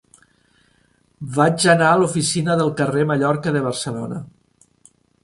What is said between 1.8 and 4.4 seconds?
a l'oficina del Carrer Mallorca de Barcelona.